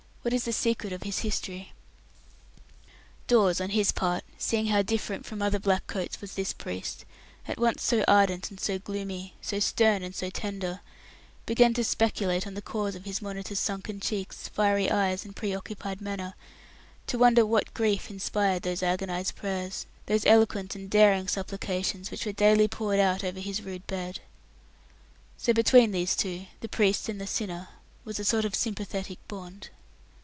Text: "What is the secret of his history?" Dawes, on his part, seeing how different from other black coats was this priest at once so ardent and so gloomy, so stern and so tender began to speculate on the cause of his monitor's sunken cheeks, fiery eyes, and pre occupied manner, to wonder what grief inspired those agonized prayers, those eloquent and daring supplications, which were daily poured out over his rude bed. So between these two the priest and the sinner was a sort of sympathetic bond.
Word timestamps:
"What 0.23 0.35
is 0.35 0.43
the 0.43 0.53
secret 0.53 0.93
of 0.93 1.01
his 1.01 1.17
history?" 1.21 1.73
Dawes, 3.25 3.59
on 3.59 3.71
his 3.71 3.91
part, 3.91 4.23
seeing 4.37 4.67
how 4.67 4.83
different 4.83 5.25
from 5.25 5.41
other 5.41 5.57
black 5.57 5.87
coats 5.87 6.21
was 6.21 6.35
this 6.35 6.53
priest 6.53 7.05
at 7.47 7.57
once 7.57 7.81
so 7.81 8.05
ardent 8.07 8.51
and 8.51 8.59
so 8.59 8.77
gloomy, 8.77 9.33
so 9.41 9.57
stern 9.59 10.03
and 10.03 10.13
so 10.13 10.29
tender 10.29 10.81
began 11.47 11.73
to 11.73 11.83
speculate 11.83 12.45
on 12.45 12.53
the 12.53 12.61
cause 12.61 12.93
of 12.93 13.05
his 13.05 13.19
monitor's 13.19 13.57
sunken 13.59 13.99
cheeks, 13.99 14.47
fiery 14.47 14.91
eyes, 14.91 15.25
and 15.25 15.35
pre 15.35 15.55
occupied 15.55 16.01
manner, 16.01 16.35
to 17.07 17.17
wonder 17.17 17.43
what 17.43 17.73
grief 17.73 18.11
inspired 18.11 18.61
those 18.61 18.83
agonized 18.83 19.35
prayers, 19.35 19.87
those 20.05 20.23
eloquent 20.27 20.75
and 20.75 20.91
daring 20.91 21.27
supplications, 21.27 22.11
which 22.11 22.27
were 22.27 22.31
daily 22.31 22.67
poured 22.67 22.99
out 22.99 23.23
over 23.23 23.39
his 23.39 23.63
rude 23.63 23.87
bed. 23.87 24.19
So 25.39 25.51
between 25.51 25.89
these 25.91 26.15
two 26.15 26.45
the 26.59 26.69
priest 26.69 27.09
and 27.09 27.19
the 27.19 27.25
sinner 27.25 27.69
was 28.05 28.19
a 28.19 28.23
sort 28.23 28.45
of 28.45 28.53
sympathetic 28.53 29.17
bond. 29.27 29.69